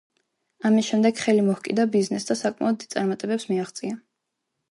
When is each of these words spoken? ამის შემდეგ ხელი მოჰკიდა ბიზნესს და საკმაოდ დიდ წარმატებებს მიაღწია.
ამის 0.69 0.87
შემდეგ 0.93 1.19
ხელი 1.25 1.43
მოჰკიდა 1.49 1.85
ბიზნესს 1.95 2.31
და 2.31 2.37
საკმაოდ 2.41 2.79
დიდ 2.85 2.95
წარმატებებს 2.97 3.47
მიაღწია. 3.51 4.01